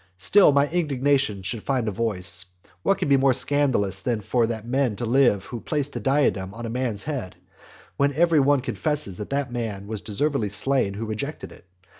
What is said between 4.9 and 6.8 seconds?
to live who placed a diadem on a